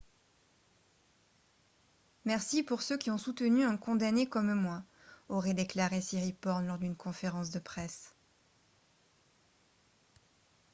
[2.25, 4.81] «merci pour ceux qui ont soutenu un condamné comme moi»
[5.29, 8.15] aurait déclaré siriporn lors d'une conférence de presse